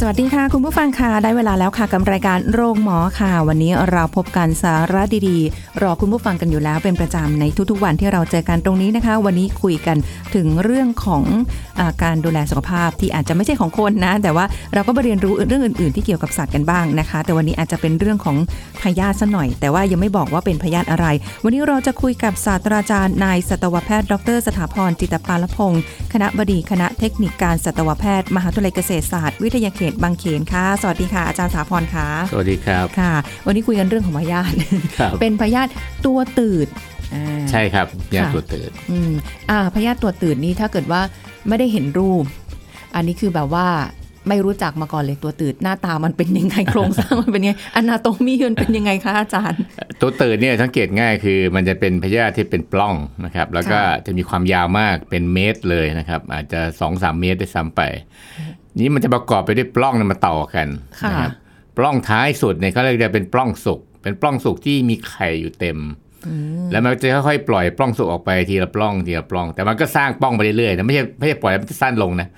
[0.00, 9.96] สวัสดีค่ะ คุณผู้ฟังค่ะได้เวลาแล้วค่ะกับรายการโรงหมอค่ะ วันนี้เราพบกันสาระดีๆ รอคุณผู้ฟังกันอยู่แล้วเป็นประจำในทุกๆ วันที่เราเจอกันตรงนี้นะคะ วันนี้คุยกัน
[10.34, 11.24] ถึงเรื่องของ
[11.80, 14.44] อาการดูแลสุขภาพที่อาจจะไม่ใช่ของคนนะ แต่ว่า
[14.74, 18.36] เราก็ไปเรียนรู้เรื่องอื่นๆ ที่เกี่ยวกับสัตว์กันบ้างนะคะ แต่วันนี้อาจจะเป็นเรื่องของ
[18.82, 21.06] พยาธิซะหน่อย แต่ว่ายังไม่บอกว่าเป็นพยาธิอะไร
[21.44, 33.12] วันนี้เราจะคุยกับศาสตราจารย์นายสัตวแพทย์ ดร สถาพรจิตปาลพงศ์คณะบดีคณะเทคนิคการสัตวแพทย์ มหาวิทยาลัยเกษตรศาสตร์วิทยาเขตบางเขนค่ะ สวัสดีค่ะอาจารย์สถาพรค่ะ สวัสดีครับ ค่ะ
[33.46, 34.54] วันนี้คุยกันเรื่องของพยาธิ
[34.98, 35.70] ครับเป็นพยาธิ
[36.06, 36.68] ตัวตืด
[37.14, 39.12] อ่าใช่ครับยาค่ะตัวเตือนอืม
[39.50, 41.00] อ่าพยาธิตัวตืดนี่ถ้าเกิดว่า
[41.48, 42.24] ไม่ได้เห็นรูป
[42.94, 43.68] อันนี้คือแบบว่า
[44.28, 49.60] ไม่รู้จักมาก่อนเลยตัวตืดหน้าตามันเป็นยังไงโครงสร้างมันเป็นยังไงอนาโตมีมันเป็นยังไงคะอาจารย์
[50.00, 57.80] ตัวเตือนเนี่ยสังเกตง่ายคือมันจะเป็นพยาธิที่เป็นปล้องนะครับ แล้วก็ค่ะจะมีความยาวมากเป็นเมตรเลยนะครับ อาจจะ2อสเมตรได้ซ้ำไป
[58.80, 60.68] นี้มันจะประกอบไปด้วยปล้องเนี่ยมาต่อกัน
[61.02, 61.32] ค่ะนะครับ
[61.78, 65.78] ปล้องท้ายสุดเนี่ยเขาเรียกจะเป็นปล้องสุก เป็นปล้องสุกที่มีไข่อยู่เต็ม
[66.70, 72.28] แล้วมันจะค่อยๆปล่อยปล้องสุกออกไปทีละปล้องทีละปล้อง แต่มันก็สร้างปล้องไปเรื่อยๆนะไม่ใช่ไม่ใช่ปล่อยให้มันสั้นลงนะ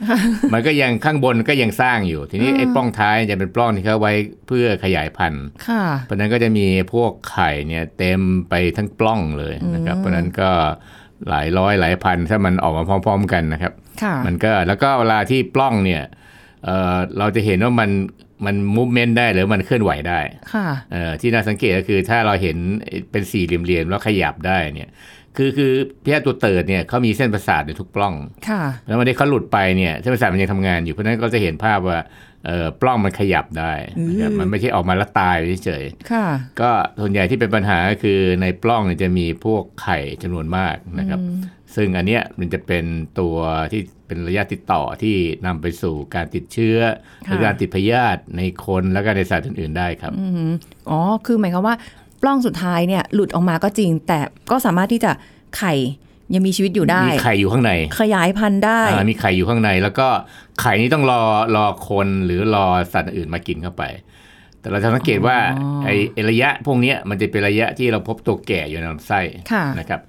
[0.53, 4.12] มันก็ยังข้างบนก็ยังสร้างอยู่ ทีนี้ไอ้ปล้องท้ายจะเป็นปล้องที่เขาไว้
[4.47, 10.50] เพื่อขยายพันธุ์ค่ะเพราะฉะนั้นก็จะมีพวกไข่เนี่ยเต็มไปทั้งปล้องเลยนะครับ เพราะฉะนั้นก็
[11.28, 13.72] หลายร้อยหลายพันถ้ามันออกมาพร้อม ๆ กันนะครับ
[14.03, 16.03] ค่ะมันก็แล้วก็เวลาที่ปล้องเนี่ย
[16.64, 17.91] เอ่อเราจะเห็นว่ามัน
[18.47, 20.20] มัน movement ได้หรือมันเคลื่อนไหวได้
[20.55, 22.56] ค่ะเอ่อที่น่าสังเกตก็คือถ้าเราเห็น
[23.10, 24.91] เป็นสี่เหลี่ยมๆแล้วขยับได้เนี่ย
[25.37, 25.72] คือคือ
[26.04, 28.15] พยาธิตัวเติร์ดเนี่ยเขามีเส้นประสาทในทุกปล้อง
[28.49, 31.99] ค่ะ แล้ววันนี้เขาหลุดไปเนี่ยเส้นประสาทมันยังทำงานอยู่เพราะฉะนั้นก็จะเห็นภาพว่า
[32.47, 33.72] เอ่อปล้องมันขยับได้
[34.09, 36.26] นะครับมันไม่ใช่ออกมาแล้วตายเฉยๆค่ะ
[36.60, 36.70] ก็
[37.00, 41.20] ส่วนใหญ่ที่เป็นปัญหาก็คือในปล้องเนี่ยจะมีพวกไข่จำนวนมากนะครับ
[41.75, 42.84] ซึ่งอันเนี้ยมันจะเป็น
[43.20, 43.36] ตัว
[43.72, 45.16] ที่เป็นระยะติดต่อที่
[45.47, 46.78] นำไปสู่การติดเชื้อ
[47.25, 50.50] หรือค่ะการติดพยาธิในคนแล้วก็ในสัตว์อื่นๆได้ครับอืม
[50.91, 51.76] อ๋อคือหมายความว่า
[52.22, 54.19] ปล้องสุดท้ายเนี่ยหลุดออกมาก็จริง แต่
[54.50, 55.12] ก็สามารถที่จะ
[55.58, 55.75] ไข่
[56.34, 60.08] ยังมีชีวิตอยู่ได้ มีไข่อยู่ข้างใน ขยายพันธุ์ได้อ่ามีไข่อยู่ข้างใน แล้วก็
[60.60, 61.22] ไข่นี้ต้องรอ
[61.56, 63.84] รอคนหรือรอสัตว์อื่นมากินเข้าไป
[64.60, 69.20] แต่เราจะสังเกตว่าอ๋อไอ้ไอ้ระยะพวกเนี้ยมันจะเป็นระยะที่เราพบตัวแก่อยู่ในลำไส้
[69.52, 70.00] ค่ะนะครับ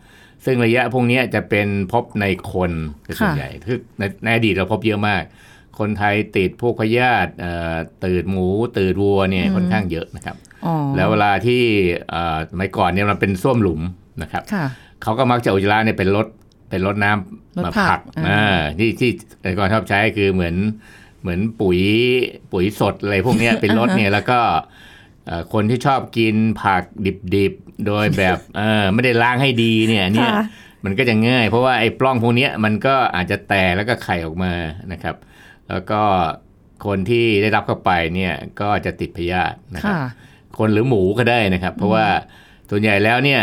[0.46, 2.72] ซึ่งระยะพวกเนี้ยจะเป็นพบในคน
[3.03, 5.24] เป็นส่วนค่ะใหญ่คือในในอดีตเราพบเยอะมาก
[5.79, 8.47] คนไทยติดพวกพยาธิเอ่อตืดหมู
[8.78, 10.35] ตืดวัวเนี่ยค่อนข้างเยอะนะครับ
[10.66, 11.62] อ๋อแล้วเวลาที่
[12.09, 13.81] เอ่อสมัยก่อนเนี่ยมันเป็นส้วมหลุม
[14.22, 14.66] นะครับค่ะ
[15.03, 16.28] เขาก็มักจะเอาอุจจาระเนี่ยเป็นรถ
[16.69, 20.56] เป็นรถน้ำรถมาผักผักอ่าอ่าที่ที่แต่ก่อนชอบใช้คือเหมือน
[21.22, 21.79] เหมือนปุ๋ย
[22.52, 24.91] ปุ๋ยสดอะไรพวกเนี้ยเป็นรถเนี่ยแล้วก็เอ่อ
[25.54, 26.84] คนที่ชอบกินผัก
[27.36, 30.44] ดิบๆ โดยแบบเออไม่ได้ล้างให้ดีเนี่ยเนี่ยค่ะ
[30.86, 34.54] มันก็จะง่าย เพราะว่าไอ้ปล้องพวกเนี้ยมันก็อาจจะแตกแล้วก็ไข่ออกมา
[34.92, 35.16] นะครับ
[35.70, 36.02] แล้วก็
[36.86, 40.04] คนที่ได้รับเข้าไปเนี่ยก็จะติดพยาธินะครับค่ะ
[40.58, 42.06] คนหรือหมูก็ได้นะครับ เพราะว่า
[42.70, 43.42] ส่วนใหญ่แล้วเนี่ย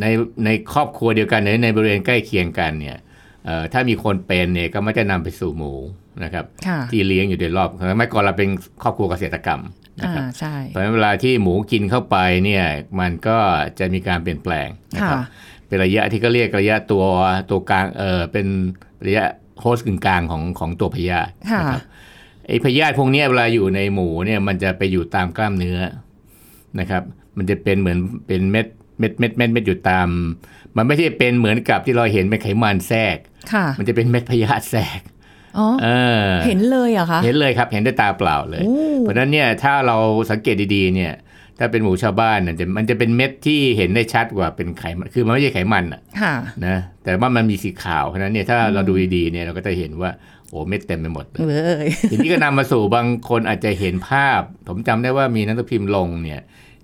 [0.00, 0.06] ใน
[0.44, 2.98] ในครอบครัวเดียวกันหรือในบริเวณใกล้เคียงกันเนี่ย
[3.44, 5.72] เอ่อถ้ามีคนเป็นเนี่ยก็มักจะนำไปสู่หมู
[6.24, 8.48] นะครับค่ะที่เลี้ยงอยู่โดยรอบสมัยก่อนเราเป็น
[8.82, 9.60] ครอบครัวเกษตรกรรม
[10.00, 12.64] นะอ่าครับใช่เพราะฉะนั้นเวลาที่หมูกินเข้าไปเนี่ย
[13.00, 13.38] มันก็
[13.78, 15.22] จะมีการเปลี่ยนแปลงนะครับค่ะ
[15.66, 17.04] เป็นระยะที่เขาเรียกระยะตัว
[17.50, 18.46] ตัวกลางเออเป็น
[19.06, 19.24] ระยะ
[19.60, 21.82] โฮสต์กึ่งกลางของของตัวพยาธิค่ะนะครับ
[22.48, 25.78] ไอ้พยาธิพวกเนี้ยเวลาอยู่ในหมูเนี่ยมันจะไปอยู่ตามกล้ามเนื้อ
[26.80, 27.02] นะครับ
[27.36, 28.66] มันจะเป็นเหมือนเป็นเม็ด
[28.98, 30.08] เม็ดเม็ดเม็ดเม็ดอยู่ตาม
[30.76, 33.16] มันไม่ใช่เป็นเหมือนกับที่เราเห็นเป็นไขมันแทรก
[33.52, 35.21] ค่ะมันจะเป็นเม็ดพยาธิแทรกอ๋อ
[35.82, 35.88] เอ
[36.26, 39.96] อเห็นเลยเหรอคะ เห็นเลยครับ เห็นด้วยตาเปล่าเลยโอ้เพราะฉะนั้นเนี่ยถ้าเรา
[40.30, 41.12] สังเกตดีๆเนี่ย
[41.58, 46.34] ถ้าเป็นหมูชาวบ้านเนี่ยจะมันจะเป็นเม็ดที่เห็นได้ชัดกว่าเป็นไขมัน คือมันไม่ใช่ไขมันอะค่ะ
[46.66, 50.10] นะแต่ว่ามันมีสีขาวเพราะฉะนั้นเนี่ยถ้าเราดูดีๆเนี่ยเราก็จะเห็นว่า
[50.48, 51.54] โอ้เม็ดเต็มไปหมดเลยเล
[51.84, 56.40] ยทีนี้ก็นำมาสู่บางคนอาจจะเห็นภาพ ผมจำได้ว่ามีหนังสือพิมพ์ลงเนี่ย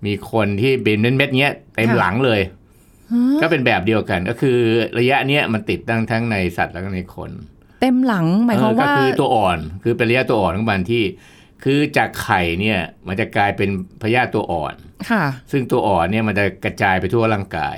[0.06, 2.40] มีคนที่เป็นเม็ดๆเนี้ยเต็มหลังเลย
[3.40, 4.58] ก็เป็นแบบเดียวกันก็คือ
[4.98, 7.30] ระยะเนี้ยมันติดตั้งทั้งในสัตว์แล้วก็ในคน
[7.80, 11.04] เต็มหลังหมายความเออว่าก็คือตัวอ่อนคือเป็นระยะตัวอ่อนของมันที่
[11.64, 13.68] คือจากไข่เนี่ยมันจะกลายเป็น
[14.02, 14.74] พยาธิตัวอ่อน
[15.10, 17.76] ค่ะ ซึ่งตัวอ่อนเนี่ยมันจะกระจายไปทั่วร่างกาย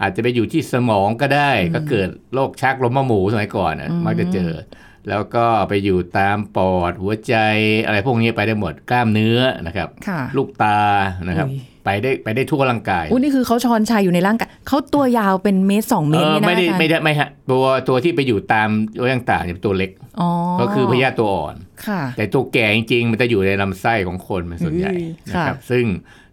[0.00, 4.52] อาจจะไปอยู่ที่สมองก็ได้ก็เกิดโรคชักลมหมูสมัยก่อนนะมักจะเจอ
[5.08, 7.34] แล้วก็ไปอยู่ตามปอดหัวใจ
[7.84, 10.80] อะไรพวกนี้ไปได้หมดกล้ามเนื้อนะครับค่ะลูกตา
[11.28, 18.68] นะครับอุ๊ย ไปได้ไปได้ทั่วร่างกายอุ้นี่คือเขาชอนชัยอยู่ในร่างกายเขาตัวยาวเป็นเมตรสองเมตรเออเนี่ยนะไม่ได้อาจารย์ไม่ได้ไม่ฮะตัวตัวที่ไปอยู่ตาม
[18.98, 19.90] ตัวต่างๆเนี่ยเป็นตัวเล็ก
[20.20, 20.30] อ๋อ
[20.60, 21.56] ก็คือพยาธิตัวอ่อน
[21.86, 25.84] ค่ะแต่ตัวแก่จริงๆ มันจะอยู่ในลำไส้ของคนเป็นส่วนใหญ่อุ้ยนะครับค่ะซึ่ง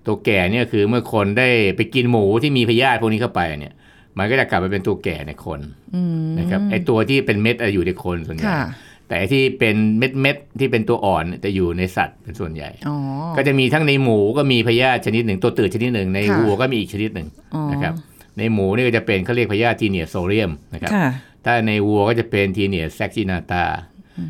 [0.07, 3.73] ตัวแก่เนี่ยคือเมื่อคนได้ไปกินหมูที่มีพยาธิพวกนี้เข้าไปเนี่ย
[4.17, 5.59] มันก็จะกลับไปเป็นตัวแก่ในคน
[5.95, 8.61] อืมนะครับไอตัวที่เป็นเม็ดอะอยู่ในคนส่วนใหญ่ค่ะ
[9.09, 12.95] แต่ไอ้ที่เป็นเม็ดเม็ดๆที่เป็นตัวอ่อนเนี่ยจะอยู่ในสัตว์เป็นส่วนใหญ่อ๋อ
[13.37, 17.93] ก็จะมีทั้งในหมูก็มีพยาธิชนิดหนึ่งตัวตืดชนิดหนึ่งในค่ะวัวก็มีอีกชนิดหนึ่งอ๋อนะครับ
[18.37, 21.07] ในหมูนี่ก็จะเป็นเขาเรียกพยาธิทีเนียโซเรียมนะครับค่ะ
[21.45, 23.65] ถ้าในวัวก็จะเป็นทีเนียแซกซินาตา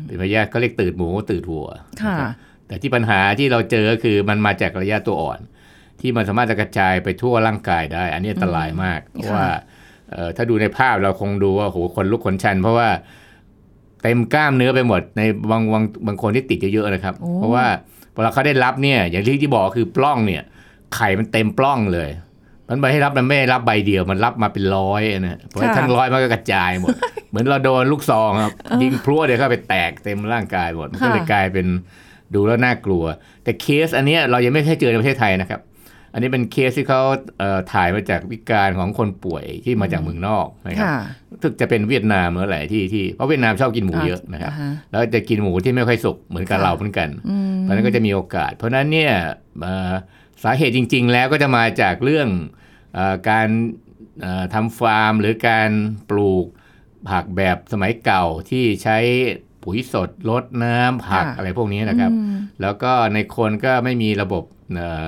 [0.06, 1.68] เป็นพยาธิเขาเรียกตืดหมูตืดวัว
[2.02, 2.32] ค่ะนะครับ
[2.66, 5.40] แต่ที่ปัญหาที่เราเจอก็คือมันมาจากระยะตัวอ่อน
[6.00, 9.46] ที่มันสามารถจะกระจายไปทั่วร่างกายได้ อันนี้อันตรายมากเพราะว่า
[10.10, 12.88] เอ่อถ้าดูในภาพเราคงดูว่าโหคนลุกขนชัน เพราะว่า
[14.02, 17.66] เต็มกล้ามเนื้อไปหมดในบางบางบางคนที่ติดเยอะๆนะครับโอ้เพราะว่า
[18.14, 20.42] เวลาเขาได้รับเนี่ยอย่างที่ที่บอกคือปล้องเนี่ย
[20.94, 22.10] ไข่มันเต็มปล้องเลย
[22.68, 26.94] มันไม่ให้รับมันไม่ได้รับใบเดียวมันรับมาเป็นร้อยนะเพราะฉะนั้นทั้งร้อยมันก็กระจายหมด
[27.30, 31.66] เหมือนเราโดนลูกซองครับยิงพลั่วเดี๋ยวก็ไปแตกเต็มร่างกายหมดมันก็เลยกลายเป็น
[32.34, 33.04] ดูแล้วน่ากลัว
[33.44, 35.60] แต่เคสอันเนี้ยเรายังไม่เคยเจอในประเทศไทยนะครับ
[36.12, 37.00] อันนี้เป็นเคสที่เขา
[37.38, 40.98] เอ่อถ่ายมาจากวิการของคนป่วยที่มาจากเมืองนอกนะครับค่ะ
[41.30, 49.12] รู้สึกจะเป็นเวียดนามหรืออะไรที่ที่เพราะเวียดนามชอบกินหมูเยอะนะครับาฮแล้วจะกินหมูที่ไม่ค่อยสุกเหมือนกับค่ะเราเหมือนกันอืมเพราะฉะนั้นก็จะมีโอกาส เพราะฉะนั้นเนี่ย
[49.62, 49.92] เอ่อ
[50.44, 52.28] สาเหตุจริง ๆ แล้วก็จะมาจากเรื่อง
[52.94, 53.48] เออการ
[54.20, 55.70] เอ่อทำฟาร์ม หรือการ
[56.10, 56.46] ปลูก
[57.10, 58.98] ผักแบบสมัยเก่าที่ใช้
[59.62, 65.04] ปุ๋ยสดลดน้ำผักค่ะอะไรพวกนี้นะครับอืมแล้วก็ในคนก็ไม่มีระบบเอ่อ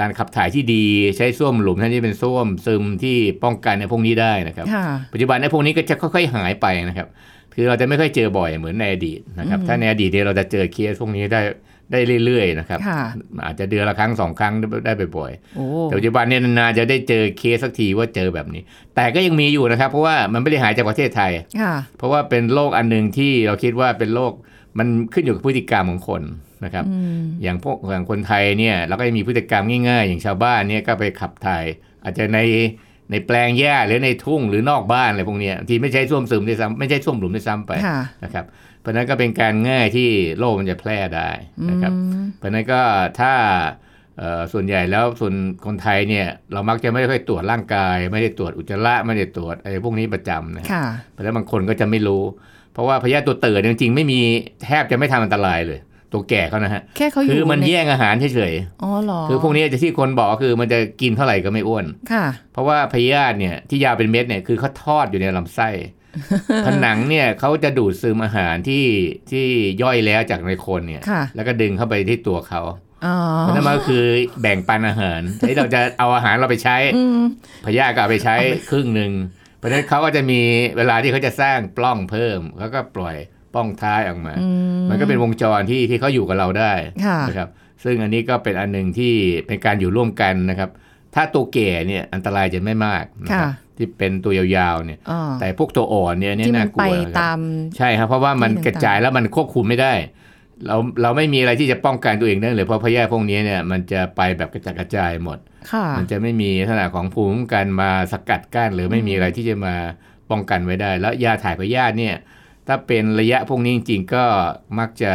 [0.00, 0.84] การขับถ่ายที่ดี
[1.16, 7.08] ใช้ส้วมหลุมท่านที่เป็นส้วมซึมที่ป้องกันในพวกนี้ได้นะครับค่ะปัจจุบันในพวกนี้ก็จะค่อยๆหายไปนะครับ
[7.54, 11.40] คือเราจะไม่ค่อยเจอบ่อยเหมือนในอดีตนะครับอืมถ้าในอดีตเนี่ยเราจะเจอเคสพวกนี้ได้
[11.92, 13.02] ได้เรื่อยๆนะครับค่ะ
[13.46, 14.54] อาจจะเดือนละครั้งสองครั้ง
[14.84, 18.62] ได้บ่อยโอ้ๆแต่ปัจจุบันเนี่ยนานๆจะได้เจอเคสสักทีว่าเจอแบบนี้
[18.96, 24.32] แต่ก็ยังมีอยู่นะครับเพราะว่ามันไม่ได้หายจากประเทศไทยค่ะเพราะว่าเป็นโรคอันหนึ่งที่เราคิดว่าเป็นโรค
[24.78, 26.22] มันขึ้นอยู่กับพฤติกรรมของคน
[26.64, 31.64] นะครับอืมอย่างพวกอย่างคนไทยเนี่ยเราก็จะมีพฤติกรรมง่าย ๆ อย่างชาวบ้านเนี่ยก็ไปขับถ่าย
[32.04, 32.40] อาจจะใน
[33.10, 38.44] ในแปลงหญ้าหรือในทุ่งหรือนอกบ้านอะไรพวกเนี้ยบางทีไม่ใช่ส้วมซึมด้วยซ้ำไม่ใช่ส้วมหลุมด้วยซ้ำไปค่ะนะครับ
[38.80, 40.08] เพราะฉะนั้นก็เป็นการง่ายที่
[40.38, 41.30] โรคมันจะแพร่ได้
[41.70, 42.80] นะครับอืมเพราะฉะนั้นก็
[43.20, 43.32] ถ้า
[44.18, 45.34] เอ่อส่วนใหญ่แล้วส่วน
[45.66, 52.22] คนไทยเนี่ยเรามักจะไม่ได้ค่อยตรวจร่างกาย ไม่ได้ตรวจอุจจาระไม่ได้ตรวจอะไรพวกนี้ประจำนะครับค่ะเพราะฉะนั้นบางคนก็จะไม่รู้
[52.72, 54.20] เพราะว่าพยาธิตัวเตือนจริงๆไม่มี
[54.64, 55.78] แทบจะไม่ทำอันตรายเลย
[56.12, 65.68] ตัวแก่เขานะฮะแค่เขาอยู่คือมันในแย่งอาหารเฉยอ๋อเหรอๆคือพวกนี้จะที่คนบอกก็คือมันจะกินเท่าไหร่ก็ไม่อ้วนค่ะ เพราะว่าพยาธิเนี่ยที่ยาวเป็นเม็ดเนี่ยคือเขาทอดอยู่ในลำไส้
[66.66, 68.84] ผนังเนี่ยเขาจะดูดซึมอาหารที่
[69.30, 69.46] ที่
[69.82, 72.62] ย่อยแล้วจากในคนเนี่ยค่ะแล้วก็ดึงเข้าไปที่ตัวเขา
[73.06, 74.04] อ๋อเพราะนั่นมันก็คือ
[74.42, 77.20] แบ่งปันอาหารที่เราจะเอาอาหารเราไปใช้อืม
[77.66, 78.36] พยาธิก็เอาไปใช้
[78.70, 79.12] ครึ่งหนึ่ง
[79.58, 80.40] เพราะฉะนั้นเขาก็จะมี
[80.76, 83.16] เวลาที่เขาจะสร้างปล้องเพิ่มเขาก็ปล่อย
[83.54, 84.48] ปล้องท้ายออกมาอื
[84.78, 86.72] มมันก็เป็นวงจรที่ที่เขาอยู่กับเราได้
[87.06, 87.48] ค่ะนะครับ
[87.84, 89.14] ซึ่งอันนี้ก็เป็นอันหนึ่งที่
[89.46, 90.70] เป็นการอยู่ร่วมกันนะครับ
[91.14, 97.38] ถ้าตัวแก่เนี่ยอันตรายจะไม่มากนะครับค่ะที่เป็นตัวยาวๆเนี่ยอ๋อแต่พวกตัวอ่อนเนี่ยเนี่ยที่มัน่านกลัไปวนะครับตาม
[97.76, 99.92] ใช่ครับเพราะว่ามันที่กระจายแล้วมันควบคุมไม่ได้
[100.66, 105.38] เราเราไม่มีอะไรที่จะป้องกันตัวเองได้เลยเพราะพยาธิพวกนี้เนี่ยมันจะไปแบบกระจัดกระจายหมด
[105.72, 109.74] ค่ะมันจะไม่มีลักษณะของภูมิคุ้มกันมาสกัดกั้นหรือไม่มีอะไรที่จะมา
[110.30, 112.14] ป้องกันไว้ได้ แล้วยาถ่ายพยาธิเนี่ย
[112.68, 114.24] ถ้าเป็นระยะพวกนี้จริงๆก็
[114.78, 115.14] มักจะ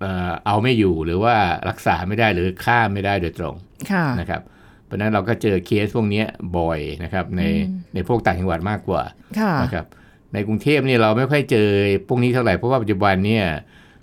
[0.00, 1.36] เอ่อเอาไม่อยู่หรือว่า
[1.68, 3.54] รักษาไม่ได้หรือฆ่ามไม่ได้โดยตรง
[3.90, 4.42] ค่ะนะครับ
[4.84, 6.22] เพราะฉะนั้นเราก็เจอเคสพวกนี้
[6.58, 9.02] บ่อยนะครับในอืมในพวกต่างจังหวัดมากกว่า
[9.40, 9.86] ค่ะนะครับ
[10.34, 11.68] ในกรุงเทพนี่เราไม่ค่อยเจอ
[12.08, 13.44] พวกนี้เท่าไหร่เพราะว่าปัจจุบันเนี่ย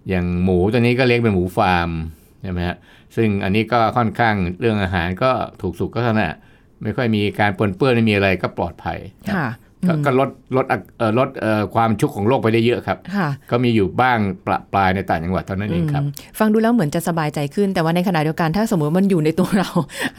[0.10, 1.90] อย่างหมูตัวนี้ก็เลี้ยงเป็นหมูฟาร์ม
[2.44, 2.78] ใช่ไหมฮะ
[3.16, 6.36] ซึ่งอันนี้ก็ค่อนข้างเรื่องอาหารก็ถูกสุขก็เท่านั้นนะ
[6.84, 9.00] ไม่ค่อยมีการปนเปื้อนไม่มีอะไรก็ปลอดภัย
[9.36, 9.48] ค่ะ
[9.88, 19.70] ก็อืมก็ลดลดอะเอ่อลดเอ่อความชุกของโรคไปได้เยอะครับค่ะก็มีอยู่บ้างประปรายในต่างจังหวัดเท่านั้นเองครับอืมฟังดูแล้วเหมือนจะสบายใจขึ้น แต่ว่าในขณะเดียวกันถ้าสมมติมันอยู่ในตัวเรา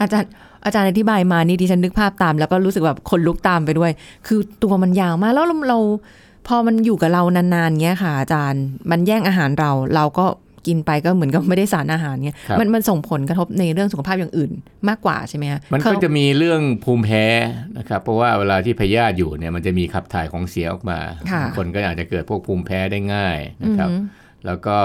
[0.01, 0.29] อาจารย์
[0.65, 3.91] อาจารย์อธิบายมานี่ดิฉันนึกภาพตาม แล้วก็รู้สึกแบบคนลุกตามไปด้วย
[4.27, 5.79] คือตัวมันยาวมากแล้วเราเรา
[6.47, 10.25] พอมันอยู่กับเรานานๆเงี้ยค่ะอาจารย์ มันแย่งอาหารเราเราก็
[10.67, 14.51] กินไปก็เหมือนกับไม่ได้สารอาหารเงี้ยครับมันมันส่งผลกระทบในเรื่องสุขภาพอย่างอื่น
[14.89, 17.25] มากกว่าใช่ไหมคะมันก็เขาจะมีเรื่องภูมิแพ้
[17.77, 20.99] นะครับเพราะว่าเวลาที่พยาธิอยู่เนี่ยมันจะมีขับถ่ายของเสียออกมา
[21.31, 24.03] ค่ะคนก็อาจจะเกิดพวกภูมิแพ้ได้ง่ายนะครับอืม
[24.45, 24.77] แล้วก็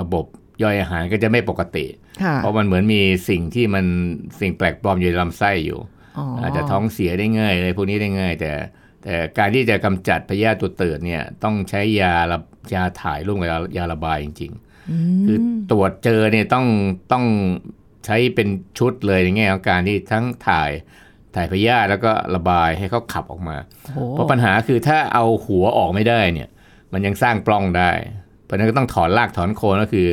[0.00, 0.24] ระบบ
[0.62, 1.86] ย่อยอาหารก็จะไม่ปกติ
[2.22, 3.84] ค่ะเพราะมันเหมือนมีสิ่งที่มัน
[4.40, 5.78] สิ่งแปลกปลอมอยู่ในลำไส้อยู่
[6.18, 8.52] อ๋อออาจจะท้องเสียได้ง่ายอะไรพวกนี้ได้ง่าย แต่
[9.04, 12.38] แต่การที่จะกำจัดพยาธิตัวเตือนเนี่ยต้องใช้ยาระ
[12.74, 14.71] ยาถ่ายร่วมกับยายาระบายจริงอืๆ
[15.26, 16.66] คือมตรวจเจอเนี่ยต้อง
[17.12, 17.24] ต้อง
[18.06, 18.48] ใช้เป็น
[18.78, 20.70] ชุดเลยในแง่ของการที่ทั้งถ่าย
[21.34, 23.56] ถ่ายพยาธิแล้วก็ระบายให้เขาขับออกมา
[23.94, 26.48] โอ้เพราะปัญหาคือถ้าเอาหัวออกไม่ได้เนี่ย
[26.92, 27.90] มันยังสร้างปล้องได้
[28.44, 30.08] เพราะฉะนั้นก็ต้องถอนรากถอนโคนก็คือ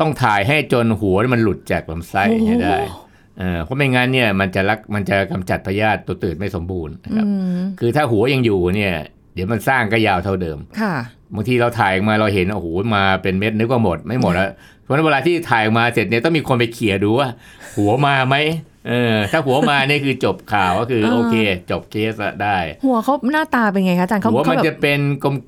[0.00, 2.76] ต้องถ่ายให้จนหัวมันหลุดจากลำไส้ให้ได้
[3.38, 8.94] เออเพราะไม่งั้นเนี่ยมันจะรักมันจะกำจัดพยาธิตัวตืดไม่สมบูรณ์นะครับอืมคือถ้าหัวยังอยู่เนี่ย
[9.34, 10.94] เดี๋ยวมันสร้างก็ยาวเท่าเดิม ค่ะ
[11.34, 14.50] บางทีเราถ่ายออกมาเราเห็นโอ้โหมาเป็นเม็ดนึกว่าหมดไม่หมดแล้ว
[14.82, 17.28] เพราะฉะนั้นเวลาที่ถ่ายออกมาเสร็จเนี่ยต้องมีคนไปเขี่ยดูว่า
[17.76, 18.36] หัวมาไหม
[18.88, 21.36] เออถ้าหัวมาเนี่ยคือจบข่าวก็คือเออโอเค
[21.70, 25.00] จบเคสละได้ หัวเขาหน้าตาเป็นไงคะอาจารย์เขาหัวเขามันแบบจะเป็น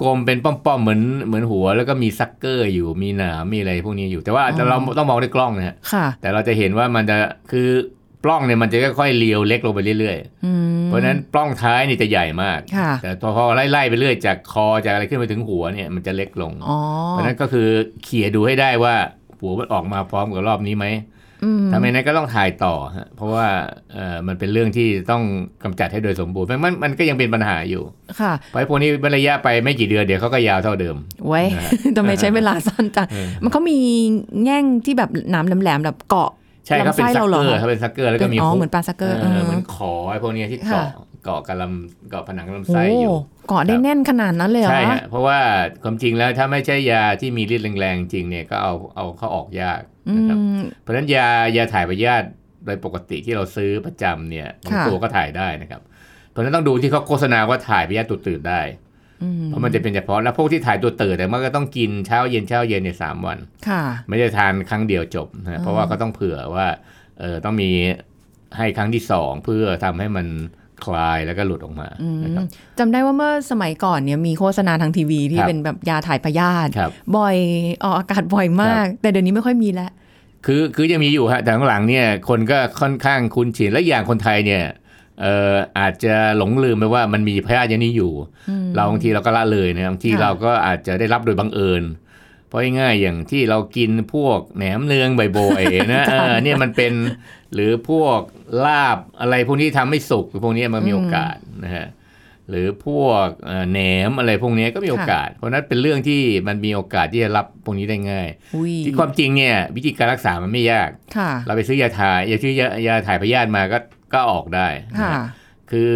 [0.03, 7.17] กลมๆเป็นป้อมๆเหมือนเหมือนหัวแล้วก็มีซักเกอร์อยู่มีหนามมีอะไรพวกนี้อยู่ แต่ว่าเราต้องมองด้วยกล้องนะฮะค่ะแต่เราจะเห็นว่ามันจะ
[7.51, 7.69] คือ
[8.25, 10.17] ปล้องเนี่ยมันจะค่อยๆเลียวเล็กลงไปเรื่อย
[10.47, 16.79] อืมๆเพราะฉะนั้นปล้องท้ายนี่จะใหญ่มากค่ะแต่พอไล่ๆไปเรื่อยจากคอจากอะไรขึ้นไปถึงหัวเนี่ยมันจะเล็กลงอ๋อ
[17.11, 17.69] เพราะฉะนั้นก็คือ
[18.05, 18.95] เขี่ยดูให้ได้ว่า
[19.39, 20.87] หัวมันออกมาพร้อมกับรอบนี้ไหม
[21.45, 23.47] อืมถ้าไม่นั้นก็ต้องถ่ายต่อฮะเพราะว่า
[23.95, 25.23] เอ่อมันเป็นเรื่องที่ต้อง
[25.63, 27.83] กำจัดให้โดยสมบูรณ์เพราะมันมันก็ยังเป็นปัญหาอยู่
[28.21, 30.97] ค่ะเพราะไอ้พวกนี้เว้นระยะไปไม่กี่เดือนเดี๋ยวเขาก็ยาวเท่าเดิม
[31.29, 33.79] ไว้นะฮะทำไมใช้เวลาสั้นจังเออมันเขามี
[34.45, 36.31] แง่งที่แบบหนามแหลมๆแบบเกาะ
[36.67, 40.89] ใช่ครับเป็นลำไส้ซักเราเหรเกออร์ครับเป็นซักเกอร์แล้วก็มีอ๋อคุกเหมือนปลาซักเกอร์เออเออเหมือนขอไอ้พวกเนี้ยที่ค่ะเกาะ
[41.25, 43.17] เกาะกับลำเกาะผนังลำโอ้ไส้อยู่
[43.49, 45.39] เกาะได้แน่นขนาดนั้นเลยเหรอใช่ฮะเพราะว่า
[45.83, 52.27] ความจริงแล้วถ้าไม่ใช่ยาที่มีฤทธิ์แรงๆจริงเนี่ยก็เอาเอาเข้าออกยากอืนะครับมเพราะฉะนั้นยายาถ่ายพยาธิ
[52.65, 55.81] โดยปกติที่เราซื้อประจำเนี่ยบางค่ะตัวก็ถ่ายได้นะครับ
[56.31, 58.84] เพราะฉะนั้นต้องดูที่เขาโฆษณาว่าถ่ายพยาธิตัวตืดได้อืม
[59.47, 66.67] เพราะมันจะเป็นเฉพาะแล้วพวกที่ถ่ายตัวตืดแต่ยมันก็ต้องกินเช้าเย็นเช้าเย็นในยสามวันค่ะไม่ได้ทานครั้งเดียวจบอืนะมเพราะว่าก็ต้องเผื่อว่า
[67.21, 67.71] เออต้องมี
[68.57, 70.27] ให้ครั้งที่สองเพื่อทำให้มัน
[70.85, 72.45] คลายแล้วก็หลุดออกมาอืมนะครับ
[72.79, 77.37] จำได้ว่าเมื่อสมัยก่อนเนี่ยมีโฆษณาทางทีวีที่ครับเป็นแบบยาถ่ายพยาธิครับบ่อย
[77.85, 79.91] ออกอากาศบ่อยมาก แต่เดี๋ยวนี้ไม่ค่อยมีแล้ว
[80.47, 84.65] คือคือยังมีอยู่ฮะแต่ข้างหลังเนี่ยคนก็ค่อนข้างคุ้นชินและอย่างคนไทยเนี่ย
[85.21, 88.13] เอ่ออาจจะหลงลืมไปว่ามันมีพยาธิอย่างนี้อยู่
[88.49, 91.85] อืมเราบางทีเราก็ละเลยนะบางทีค่ะเราก็อาจจะได้รับโดยบังเอิญ
[92.49, 96.93] เพราะง่ายๆอย่างที่เรากินพวกแหนมเนืองบ่อยๆนะเออเนี่ยมันเป็น
[97.55, 98.21] หรือพวก
[98.65, 101.87] ลาบอะไรพวกนี้ทำไม่สุกพวกนี้มันมีโอกาสนะฮะ
[102.51, 113.79] หรือพวกเอ่อแหนมอะไรพวกนี้ก็มีโอกาส เพราะฉะนั้นเป็นเรื่องที่มันมีโอกาสที่จะรับพวกนี้ได้ง่ายอุ้ยที่ความจริงเนี่ยวิธีการรักษามันไม่ยากค่ะเราไปซื้อยาถ่ายยาชื่อยายาถ่ายพยาธิมาก็
[114.13, 115.25] ก็ออกได้นะค่ะฮะ
[115.71, 115.91] คือ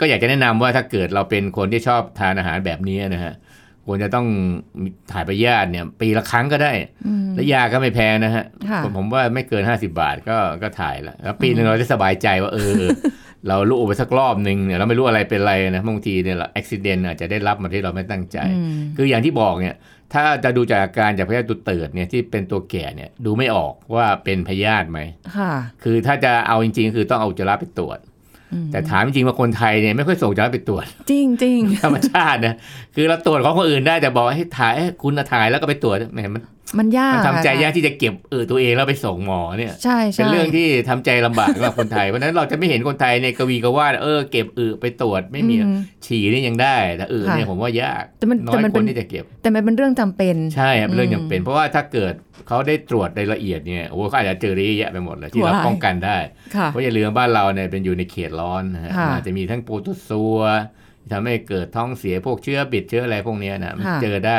[0.00, 3.34] ก็อยากจะแนะนำว่าถ้าเกิดเราเป็นคนที่ชอบทานอาหารแบบนี้นะฮะ
[3.86, 4.26] ควรจะต้อง
[4.82, 6.72] มีถ่ายพยาธิเนี่ย ปีละครั้งก็ได้
[7.06, 12.82] อืมและยาก็ไม่แพงนะฮะค่ะผมผมว่าไม่เกิน50บาทก็ก็ถ่ายแล้วแล้วปีหนึงเราจะสบายใจว่าเออ
[13.48, 19.74] เราลูกไปสักรอบหนึ่งเนี่ยเราไม่รู้อะไรเป็นอะไรนะบางทีเนี่ยเราอุบิเหตุอาจจะได้รับมาที่เราไม่ตั้งใจอืมคืออย่างที่บอกเนี่ย
[20.14, 25.00] ถ้าจะดูจากอาการจากพยาธิตัวเติดเนี่ยที่เป็นตัวแก่เนี่ยดูไม่ออกว่าเป็นพยาธิไหม
[25.36, 25.52] ค่ะ
[25.84, 27.98] คือถ้าจะเอาจริง ๆ คือต้องเอาอุจจาระไปตรวจ
[28.52, 32.54] อืมแต่ถามจริงๆว่าคนไทยเนี่ยไม่ค่อยส่งอุจจาระไปตรวจ จริงจริงธรรมชาตินะ
[32.94, 36.42] คือเราตรวจของคนอื่นได้แต่บอกให้ถ่ายให้คุณน่ะถ่ายแล้วก็ไปตรวจแหมมัน
[36.78, 45.68] มันยากมันทำใจอะยากที่จะเก็บเออตัวเองแล้วไปส่งหมอเนี่ยใช่ใช่เป็นเรื่องที่ทำใจลำบากสำหรับคนไทย เพราะฉะนั้นเราจะไม่เห็นคนไทยในยกวีกว่าดเออเก็บอึไปตรวจไม่มีอื
[46.06, 52.14] ฉี่นี่ยังได้ แต่อึค่ะเนี่ยผมว่ายากแต่มันน้อแต่ยมันคเป็นนที่จะเก็บ แต่มันเป็นเรื่องจำเป็น ใช่ครับเรื่องอืมจำเป็น เพราะว่าถ้าเกิด
[52.48, 56.18] เขาได้ตรวจในละเอียดเนี่ยโอ้โหเขาอาจจะเจอได้เยอะแยะไปหมดเลยที่เราว้ายป้องกันได้
[56.56, 60.40] ค่ะเพราะอย่าลืมว่าบ้านเราเนี่ยเป็นอยู่ในเขตร้อนนะฮะค่ะอาจจะมีทั้งโปรตุซัว
[61.12, 64.38] ทำให้เกิดท้องเสียพวกเชื้อบิดเชื้ออะไรพวกเนี้ยนะมันค่ะเจอได้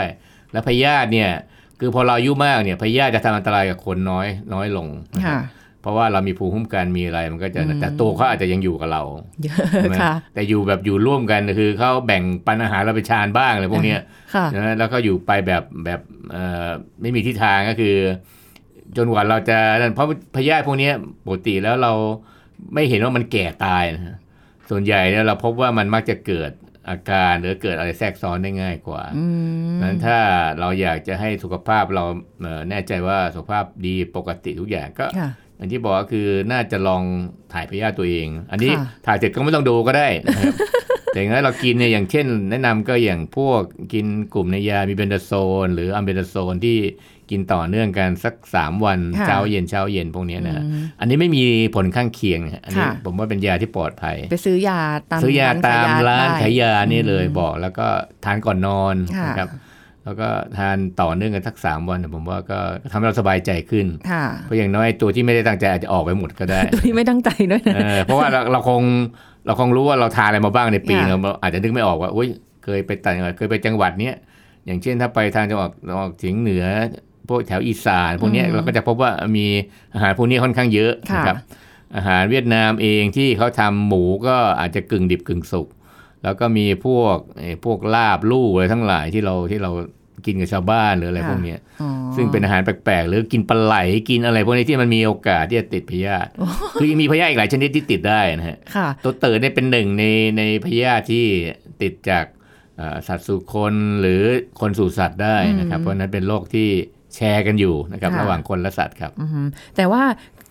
[0.51, 1.31] แล้วพยาธิเนี่ย
[1.79, 5.41] คือพอเราอายุมากเนี่ยพยาธิจะทำอันตรายกับคนน้อยน้อยลงนะค่ะ
[5.81, 9.01] เพราะว่าเรามีภูมิคุ้มกันมีอะไรมันก็จะอืมแต่ตัวเขาอาจจะยังอยู่กับเรา
[9.43, 13.99] เยอะใช่ไหมค่ะแต่อยู่แบบอยู่ร่วมกันคือเขาแบ่งปันอาหารเราไปชานบ้างอะไรพวกเนี้ย
[14.35, 15.99] ค่ะนะแล้วก็อยู่ไปแบบแบบ
[16.31, 16.69] เอ่อ
[17.01, 17.95] ไม่มีทิศทางก็คือ
[18.97, 20.93] จนกว่าเราจะนั่นเพราะพยาธิพวกเนี้ย
[21.25, 21.93] ปกติแล้วเรา
[22.73, 24.15] ไม่เห็นว่ามันแก่ตายนะฮะ
[24.69, 26.51] ส่วนใหญ่เนี่ยเราพบว่ามันมักจะเกิด
[26.89, 29.25] อาการหรือเกิดอะไรแทรกซ้อนได้ง่ายกว่าอื
[29.75, 30.19] มนั้นถ้า
[30.59, 32.03] เราอยากจะให้สุขภาพเรา
[32.41, 37.03] เอ่อแน่ใจว่าสุขภาพดีปกติทุกอย่างก็ค่ะอย่างที่บอกก็คือน่าจะลอง
[37.53, 40.53] ถ่ายพยาธิตัวเอง อันนี้ค่ะถ่ายเสร็จก็ไม่ต้องดูก็ได้นะครับ
[41.07, 43.61] แต่อย่างนั้นเรากินเนี่ยอย่างเช่น แนะนำก็อย่างพวก
[43.93, 45.31] กินกลุ่มในยามีเบนโดโซ
[45.65, 46.77] น หรืออัมเบนโดโซนที่
[47.31, 51.43] กินต่อเนื่องกันสัก 3 วันค่ะเช้าเย็นเช้าเย็นพวกเนี้ยนะฮะอืมอันนี้ไม่มี
[51.75, 54.79] ผลข้างเคียงนะฮะอันนี้ค่ะผมว่าเป็นยาที่ปลอดภัย ไปซื้อยา
[55.11, 57.87] ตามซื้อยาตามร้านได้ขายยานี่เลยอืมบอก แล้วก็
[58.25, 59.49] ทานก่อนนอนค่ะนะครับ
[60.05, 62.59] แล้วก็ทานต่อเนื่องกันสักสามวันผมว่าก็
[62.91, 68.81] ทำให้เราสบายใจขึ้นค่ะเพราะอย่างน้อยตัวที่ไม่ได้ตั้งใจอาจจะออกไปหมดก็ได้ ตัวนี้ไม่ตั้งใจด้วยนะเออเพราะว่าเราเราคง
[69.45, 72.29] เราคงรู้ว่าเราทานอะไรมาบ้างในปีค่ะเราอาจจะนึกไม่ออกว่าอุ้ย
[72.63, 74.15] เคยไปต่างจังหวัดเคยไปจังหวัดเนี้ย
[74.65, 76.65] อย่างเช่นถ้าไปทางจังหวัดตะวันออกเฉียงเหนือ
[77.29, 79.47] พวกแถวอีสานพวกเนี้ยอืมเราก็จะพบว่ามี
[79.93, 81.37] อาหารพวกนี้ค่อนข้างเยอะค่ะนะครับ
[81.95, 85.67] อาหารเวียดนามเองที่เขาทำหมูก็อาจจะกึ่งดิบกึ่งสุก
[86.23, 89.71] แล้วก็มีพวกเอ่อพวกลาบลู่อะไรทั้งหลายที่เราที่เรา
[90.25, 93.75] กินกับชาวบ้านหรืออะไรพวกเนี้ยอ๋อซึ่งเป็นอาหารแปลกๆ หรือกินปลาไหล
[94.09, 96.29] กินอะไรพวกนี้ที่มันมีโอกาสที่จะติดพยาธิ
[96.79, 100.03] คือยังมีพยาธิอีกหลายชนิดที่ติดได้นะฮะค่ะตัวเติร์ดเนี่ยเป็นหนึ่งใน
[100.37, 101.25] ในพยาธิที่
[101.81, 102.25] ติดจาก
[102.77, 104.21] เอ่อสัตว์สู่คนหรือ
[104.59, 106.69] คนสู่สัตว์ได้นะครับอืมเพราะฉะนั้นเป็นโรคที่
[107.15, 110.03] แชร์กันอยู่นะครับค่ะระหว่างคนและสัตว์ครับอือหือแต่ว่า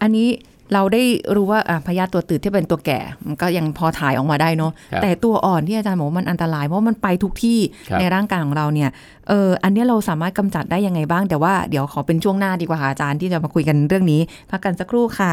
[0.02, 0.28] อันนี้
[0.74, 1.02] เราได้
[1.36, 7.58] รู้ว่าอะพยาธิตัวตืดที่เป็นตัวแก่มันก็ยังพอถ่ายออกมาได้เนาะครับแต่ตัวอ่อนที่อาจารย์บอกว่ามันอันตรายเพราะว่ามันไปทุกที่
[7.90, 8.90] ครับในร่างกายของเราเนี่ย
[9.28, 15.32] เอออันเนี้ยเราสามารถกำจัดได้ยังไงบ้าง แต่ว่าเดี๋ยวขอเป็นช่วงหน้าดีกว่าค่ะอาจารย์ที่จะมาคุยกันเรื่องนี้พักกันสักครู่ค่ะ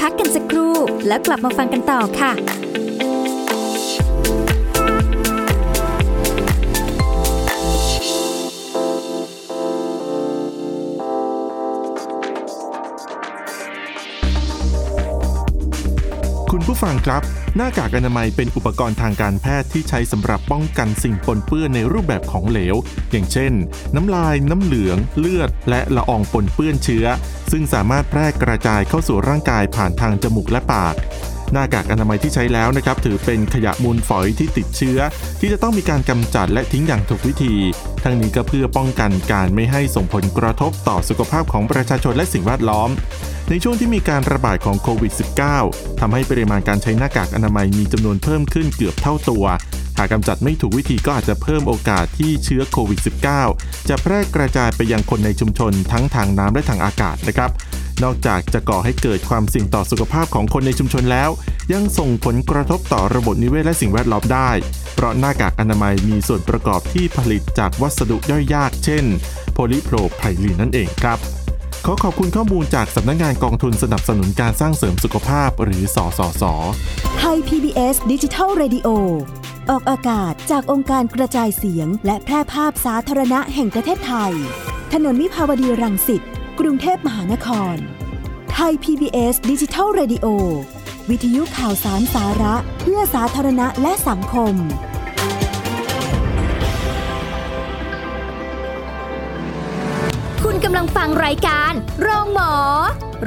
[0.00, 0.74] พักกันสักครู่
[1.06, 2.32] แล้วกลับมาฟังกันต่อค่ะ
[16.56, 17.22] คุณผู้ฟังครับ
[17.56, 22.76] หน้ากากอนามัยเป็นอุปกรณ์ทางการแพทย์ที่ใช้สำหรับป้องกันสิ่งปนเปื้อนในรูปแบบของเหลว
[23.10, 23.52] อย่างเช่น
[23.94, 27.06] น้ำลาย น้ำเหลือง เลือด และละอองปนเปื้อนเชื้อ
[27.52, 30.94] ซึ่งสามารถแพร่กระจายเข้าสู่ร่างกายผ่านทางจมูกและปาก
[31.52, 34.98] หน้ากากอนามัยที่ใช้แล้วนะครับถือเป็นขยะมูลฝอยที่ติดเชื้อ
[35.40, 37.54] ที่จะต้องมีการกำจัดและทิ้งอย่างถูกวิธี
[38.04, 42.90] ทั้งนี้ก็เพื่อป้องกันการไม่ให้ส่งผลกระทบต่อสุขภาพของประชาชนและสิ่งแวดล้อม
[43.50, 45.12] ในช่วงที่มีการระบาดของโควิด
[45.56, 49.44] -19 ทำให้ปริมาณการใช้หน้ากากอนามัยมีจำนวนเพิ่มขึ้นเกือบเท่าตัว
[49.98, 53.00] หากกำจัดไม่ถูกวิธีก็อาจจะเพิ่มโอกาสที่เชื้อโควิด
[53.44, 57.50] -19 จะแพร่กระจายไปยังคนในชุมชนทั้งทางน้ำและทางอากาศนะครับ
[58.04, 61.30] นอกจากจะก่อให้เกิดความเสี่ยงต่อสุขภาพของคนในชุมชนแล้ว
[61.72, 64.50] ยังส่งผลกระทบต่อระบบนิเวศและสิ่งแวดล้อมได้
[64.94, 69.04] เพราะหน้ากากอนามัยมีส่วนประกอบที่ผลิตจากวัสดุย่อยยาก เช่น
[69.52, 71.18] โพลิโพรไพลีนนั่นเองครับ
[71.84, 76.44] ขอขอบคุณข้อมูลจากสำนักงานกองทุนสนับสนุนการสร้างเสริมสุขภาพหรือสสส
[77.18, 78.88] ไทย PBS ดิจิทัล Radio
[79.70, 84.32] ออกอากาศจากองค์การกระจายเสียง และแพร่ภาพสาธารณะแห่งประเทศไทย
[84.92, 86.22] ถนนวิภาวดีรังสิต
[86.60, 87.76] กรุงเทพมหานคร
[88.52, 90.26] ไทย PBS ดิจิทัล Radio
[91.10, 94.54] วิทยุข่าวสารสาระเพื่อสาธารณะและสังคม
[100.44, 102.52] คุณกำลังฟังรายการโรงหมอ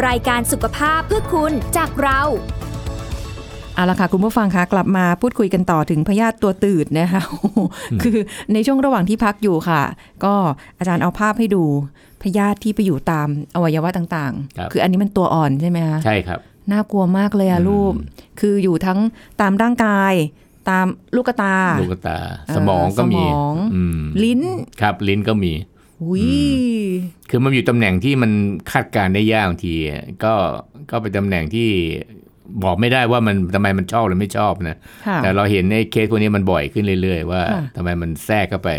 [0.07, 2.21] รายการสุขภาพเพื่อคุณจากเรา
[3.75, 7.21] เอาละค่ะคุณผู้ฟังคะกลับมาพูดคุยกันต่อถึงพยาธิตัวตืดนะคะ
[8.01, 8.17] คือ
[8.53, 9.81] ในช่วงระหว่างที่พักอยู่ค่ะ
[10.23, 10.33] ก็
[10.77, 11.63] อาจารย์เอาภาพให้ดู
[12.25, 16.39] พยาธิที่ไปอยู่ตามอวัยวะต่างครับๆคืออันนี้มันตัวอ่อนใช่ไหมคะใช่ครับ
[16.71, 17.93] น่ากลัวมากเลยอะอืมรูป
[18.39, 18.99] คืออยู่ทั้ง
[19.41, 20.13] ตามร่างกาย
[20.69, 20.85] ตาม
[21.15, 24.41] ลูกตา ลูกตาเอ่อสมองก็มีสมองอืมลิ้น
[24.81, 25.53] ครับลิ้นก็มี
[26.03, 26.27] อุ้ย
[27.29, 28.31] คือมันอยู่ตำแหน่งที่มัน
[28.71, 30.33] คาดการณ์ได้ยากบางทีอะก็
[30.91, 31.69] ก็เป็นตำแหน่งที่
[32.63, 34.77] บอกไม่ได้ว่ามันทำไมมันชอบหรือไม่ชอบนะ
[35.07, 38.69] ค่ะแต่เราเห็นในเคสพวกนี้มันบ่อยขึ้นเรื่อย ๆ ว่าค่ะทำไมมันแทรกเข้าไป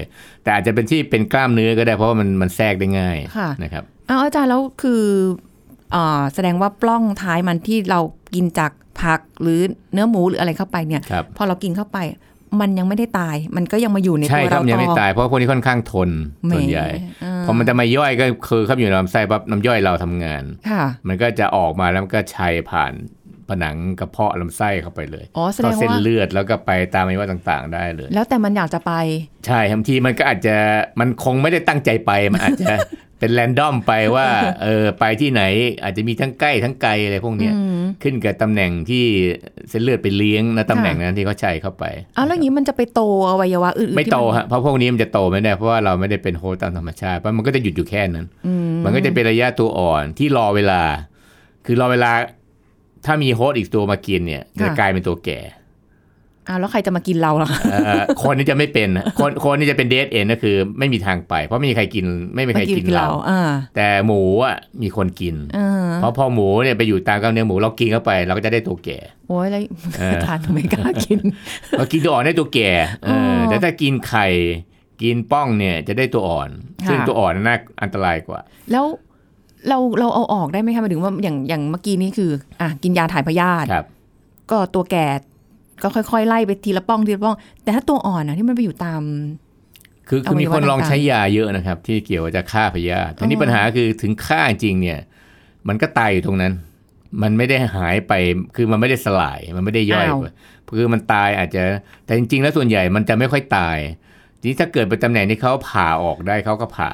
[0.42, 5.02] แต่อาจจะเป็นที่เป็นกล้ามเนื้อก็ได้เพราะว่ามันมันแทรกได้ง่ายค่ะนะครับเอาอาจารย์แล้วคือ
[5.94, 8.00] อ่าแสดงว่าปล้องท้ายมันที่เรา
[8.34, 9.60] กินจากผักหรือ
[9.92, 11.98] เนื้อหมูหรืออะไรเข้าไปเนี่ยครับพอเรากินเข้าไป
[12.60, 16.10] มันยังไม่ได้ตาย มันก็ยังมาอยู่ในใช่ตัวครัเราบยังไม่ต่อตาย เพราะพวกนี้ค่อนข้างทน
[16.46, 16.88] แหมส่วนใหญ่
[17.24, 22.92] อ่าพอมันจะมาย่อยก็คือเข้าไปอยู่ในลำไส้ปั๊บน้ำย่อยเราทำงานค่ะมันก็จะออกมาแล้วมันก็ชัยผ่าน
[23.50, 28.92] ผนังกระเพาะลำไส้เข้าไปเลยอ๋อแสดเข้างเส้นว่าเลือดแล้วก็ไปตามอวัยวะต่างๆ ได้เลย แล้วแต่มันอยากจะไป
[29.46, 30.56] ใช่บางทีมันก็อาจจะ
[31.00, 32.74] มันคงไม่ได้ตั้งใจไปมันอาจจะ
[33.20, 34.26] เป็นแรนดอมไปว่า
[34.62, 35.42] เออไปที่ไหน
[35.82, 39.04] อาจจะมีทั้งใกล้ทั้งไกลอะไรพวกเนี้ยอืมขึ้นกับตำแหน่งที่
[39.68, 48.52] เส้นเลือดไปเลี้ยงนะตำแหน่งค่ะนั้นที่เขาใช้เข้าไปเอาแล้วอย่างนี้มันจะไปโตอวัยวะอื่นๆไม่ที่โตนฮะเพราะพวกนี้มันจะโตไม่ได้เพราะว่าเราไม่ได้เป็น host ตามธรรมชาติเพราะมันก็จะหยุดอยู่แค่นั้นอื
[48.84, 50.82] มันก็จะเป็นระยะตัวอ่อนที่รอเวลา
[51.66, 52.12] คือรอเวลา
[53.06, 55.40] ถ้ามี host อีกตัวมากินเนี่ยจะกลายเป็นตัวแก่
[56.48, 63.42] อ้าวแล้วใครจะมากินเราล่ะเอ่อคนนี้จะไม่เป็นนะคนคนนี้จะเป็น dead end ก็คือ ไม่มีทางไป เพราะไม่มีใครกินไม่มีใครกินเราอ่า
[63.76, 69.60] แต่หมูอะมีคนกินอ่าเพราะพอหมูเนี่ยไปอยู่ตามกล้ามเนื้อหมูเรากินเข้าไป เราก็จะได้ตัวแก่โอ้ยแล้ว
[69.98, 71.18] เออทานไม่กล้ากิน
[71.78, 72.70] เรากินตัวอ่อนได้ตัวแก่
[73.04, 74.26] เอออแต่ถ้ากินไข่
[75.02, 76.50] กินป้องเนี่ยจะได้ตัวอ่อน
[76.82, 78.40] ค่ะซึ่งตัวอ่อนน่าอันตรายกว่า
[78.72, 78.84] แล้ว
[79.68, 83.86] เราเราเอาออกได้ไหมคะหมายถึงว่าอย่างอย่างเมื่อกี้นี้คืออะกินยาถ่ายพยาธิครับ
[84.50, 85.06] ก็ตัวแก่
[85.82, 89.02] ก็ค่อยๆ ไล่ไปทีละป้องทีละป้อง แต่ถ้าตัวอ่อนนะที่มันไปอยู่ตาม
[90.08, 95.00] คือคือมีคนลองใช้ยาเยอะนะครับ ที่เกี่ยวกับจะฆ่าพยาธิทีนี้อ๋อปัญหาคือถึงฆ่าจริงเนี่ย
[95.68, 96.52] มันก็ตายอยู่ตรงนั้น
[97.22, 98.12] มันไม่ได้หายไป
[98.56, 101.62] คือมันไม่ได้สลายมันไม่ได้ย่อยอ้าวไปคือมันตายอาจจะ
[102.04, 103.78] แต่จริง ๆ แล้วส่วนใหญ่มันจะไม่ค่อยตาย
[104.40, 106.90] ทีนี้ถ้าเกิดเป็นตำแหน่งที่เขาผ่าออกได้เขาก็ผ่า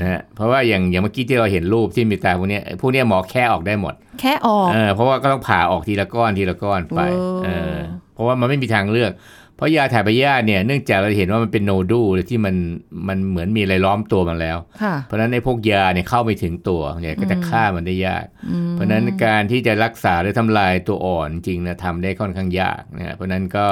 [0.00, 7.76] นะฮะเพราะว่าอย่างอย่างเมื่อกี้ที่เราเห็นรูปที่มีตาพวกเนี้ยพวกเนี้ยหมอแค่ออกได้หมด แค่ออกเออเพราะว่าก็ต้องผ่าออกทีละก้อนทีละก้อนไปโอ้เออ
[8.14, 12.54] เพราะว่ามันไม่มีทางเลือกเพ ราะยาถ่ายพยาธิเนี่ยเนื่องจากเราเห็นว่ามันเป็นโนดูลที่มัน
[13.08, 18.24] มันเหมือนมีอะไรล้อมตัวมันแล้วค่ะเพราะฉะนั้นไอ้พวกยาเนี่ยเข้าไปถึงตัวเนี่ยก็จะฆ่ามันได้ยาก
[18.72, 23.66] เพราะฉะนั้นการที่จะรักษาหรือทำลายตัวอ่อนจริงนะทำได้ค่อนข้างยากนะเพราะฉะนั้นก็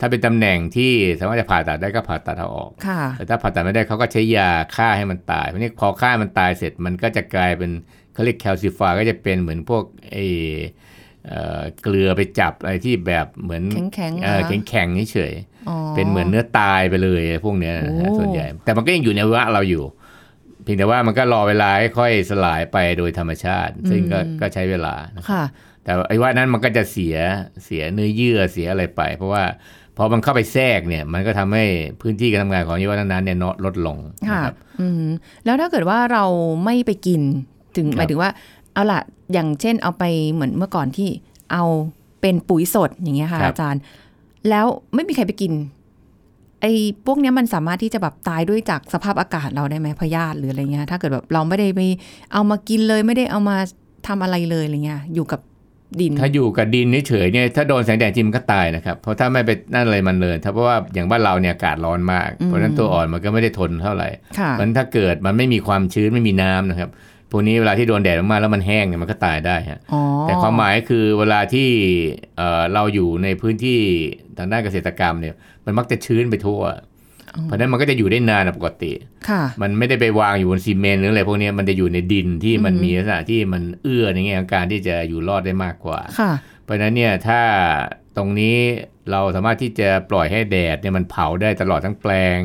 [0.00, 7.70] ถ้าเป็นตำแหน่งที่สามารถจะผ่าตัดได้ก็ผ่าตัดเอาออกค่ะแต่ถ้าผ่าตัดไม่ได้เขาก็ใช้ยาฆ่าให้มันตายเพราะนี้พอฆ่ามันตายเสร็จมันก็จะกลายเป็น
[8.14, 10.16] เขาเรียกแคลซิฟายก็จะเป็นเหมือนพวกไอ
[11.28, 13.62] เอ่อเกลือไปจับอะไรที่แบบเหมือน
[13.94, 19.84] แข็งๆเออเหรอแข็งๆเฉยๆอ๋อเป็นเหมือนเนื้อตายไปเลยพวกเนี้ยนะฮะโอ้ส่วนใหญ่ แต่มันก็ยังอยู่ในวะเราอยู่
[20.62, 25.44] เพียงแต่ว่ามันก็รอเวลาให้ค่อยสลายไปโดยธรรมชาติ ซึ่งก็ก็ใช้เวลานะค่ะ
[25.84, 27.16] แต่ไอ้ว่านั้นมันก็จะเสีย
[27.64, 29.44] เสียเนื้อเยื่อเสียอะไรไป เพราะว่า
[29.96, 31.64] พอมันเข้าไปแทรกเนี่ย มันก็ทำให้
[32.00, 35.06] พื้นที่การทำงานของอวัยวะนั้นๆเนี่ยลดลงค่ะนะครับอืม
[35.44, 36.24] แล้วถ้าเกิดว่าเรา
[36.64, 37.22] ไม่ไปกิน
[37.76, 38.30] ถึงครับหมายถึงว่า
[38.76, 39.00] เอาล่ะ
[39.32, 41.08] อย่างเช่นเอาไปเหมือนเมื่อก่อนที่
[41.52, 41.64] เอา
[42.20, 43.80] เป็นปุ๋ยสดอย่างเงี้ยค่ะ อาจารย์
[44.48, 45.52] แล้วไม่มีใครไปกิน
[46.60, 46.72] ไอ้
[47.06, 51.80] พวกเนี้ยมันสามารถที่จะแบบตายด้วยจากสภาพอากาศเราได้ไหมพยาธิหรืออะไรเงี้ย ถ้าเกิดแบบเราไม่ได้ไป
[52.32, 53.56] เอามากินเลยไม่ได้เอามา
[54.06, 55.40] ทำอะไรเลยอะไรเงี้ย อยู่กับ
[56.00, 64.08] ดิน ถ้าอยู่กับดินเฉยๆเนี่ยถ้าโดนแสงแดดจริงมันก็ตายนะครับ เพราะถ้าไม่ไปนั่นอะไรมันเลยถ้าเพราะว่าอย่างบ้านเราเนี่ยอากาศร้อนมาก เพราะฉะนั้นตัวอ่อนมันก็ไม่ได้ทนเท่าไหร่
[64.38, 66.90] ค่ะมันถ้าเกิดมันไม่มีความชื้นไม่มีน้ำนะครับ
[67.30, 71.68] พวกนี้เวลาที่โดนแดดมากๆแล้วมันแห้งเนี่ยมันก็ตายได้ฮะอ๋อแต่ความหมายคือเวลาที่
[72.36, 73.80] เอ่อเราอยู่ในพื้นที่
[74.38, 75.34] ทางด้านเกษตรกรรมเนี่ย
[75.64, 76.62] มันมักจะชื้นไปทั่ว
[77.44, 78.92] เพราะฉะนั้นมันก็จะอยู่ได้นานกว่าปกติ
[79.28, 86.32] ค่ะมันไม่ได้ไปวางอยู่บนซีเมนต์หรืออะไรพวกเนี้ยมันจะอยู่ในดินที่มันมีลักษณะที่มันเอื้อในแง่ของการที่จะอยู่รอดได้มากกว่าค่ะ
[86.64, 87.40] เพราะฉะนั้นเนี่ยถ้า
[88.16, 88.56] ตรงนี้
[89.10, 92.40] เราสามารถที่จะปล่อยให้แดดเนี่ยมันเผาได้ตลอดทั้งแปลง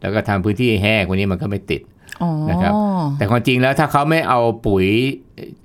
[0.00, 1.91] แล้วก็ทำพื้นที่แห้งพวกนี้มันก็ไม่ติดอ๋อ
[2.50, 2.72] นะครับ
[3.18, 4.86] แต่ความจริงแล้วถ้าเขาไม่เอาปุ๋ย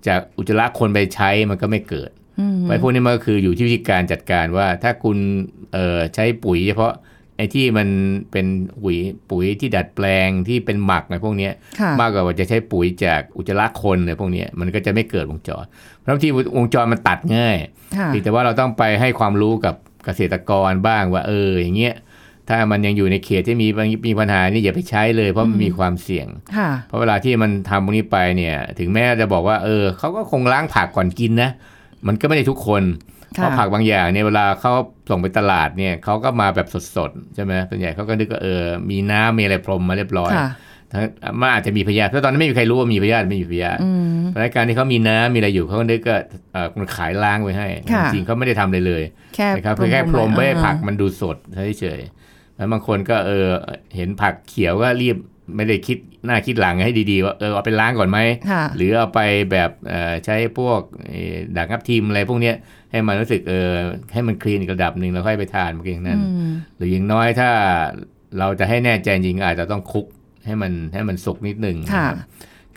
[0.08, 5.18] จากอุจจาระคนไปใช้มันก็ไม่เกิดอืมไว้พวกนี้มันก็คืออยู่ที่วิธีการจัดการว่าถ้าคุณ
[5.74, 6.94] เอ่อใช้ปุ๋ยเฉพาะ
[7.38, 7.88] ไอ้ที่มัน
[8.32, 8.46] เป็น
[8.84, 8.98] ปุ๋ย
[9.30, 15.66] ปุ๋ยที่ดัดแปลงที่เป็นหมักในพวกเนี้ยค่ะมากกว่าจะใช้ปุ๋ยจากอุจจาระคนในพวกเนี้ยมันก็จะไม่เกิดวงจร
[16.00, 17.56] เพราะที่วงจรมันตัดง่าย
[17.98, 21.94] ค่ะเพียงแต่ว่าเราต้องไปให้ความรู้กับเกษตรกรบ้างว่าเอออย่างเงี้ย
[22.50, 23.68] ถ้ามันยังอยู่ในเขตที่มี
[24.08, 31.52] มีปัญหานี่อย่าไปใช้เลย เพราะมันมีความเสี่ยงค่ะเพราะเวลาที่มันทำพวกนี้ไปเนี่ย ถึงแม้จะบอกว่า เออเขาก็คงล้างผักก่อนกินนะ
[32.08, 32.84] มันก็ไม่ได้ทุกคน
[33.34, 34.72] เพค่ะราะผักบางอย่างเนี่ยเวลาเขา
[35.10, 40.50] ส่งไปตลาดเนี่ยเขาก็มาแบบสดๆใช่ไหมส่วนใหญ่เขาก็นึกว่าเออมีน้ำมีอะไรพรมมาเรียบร้อยค่ะ
[40.92, 41.04] ทั้ง
[41.40, 46.16] มันอาจจะมีพยาธิเพราะตอนนั้นไม่มีใครรู้ว่ามีพยาธิไม่มีพยาธิอืมเพราะฉะนั้นการที่เขามีน้ำมีอะไรอยู่เขาก็นึกก็
[46.54, 49.04] เออคนขายล้างไว้ให้ค่ะจริงๆเขาไม่ได้ทำเลยเลย
[49.36, 51.38] แค่นะครับคือแค่พรมๆไว้ให้อ่าผักมันดูสด
[51.80, 52.27] เฉยๆ
[52.58, 53.48] แล้วบางคนก็เออ
[53.96, 55.18] เห็นผักเขียวก็รีบ
[55.56, 59.20] ไม่ได้คิดหน้าคิดหลังให้ดีๆ ว่าเออเอาไปล้างก่อนไหมค่ะหรือเอาไป
[59.52, 62.56] แบบเอ่อใช้พวกเอ่อด่างทับทิมอะไรพวกเนี้ย
[62.92, 63.70] ให้มันรู้สึกเออ
[64.14, 67.50] ให้มันคลีนอีกระดับหนึ่งแล้วค่อยไปทานเมื่อกี้นั้นอืมหรืออย่างน้อยถ้า
[68.40, 70.06] เราจะให้แน่ใจจริงๆอาจจะต้องคลุก
[70.46, 72.16] ให้มันให้มันสุกนิดหนึ่งค่ะนะครับ